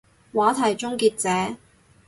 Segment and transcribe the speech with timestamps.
[0.33, 1.57] 話題終結者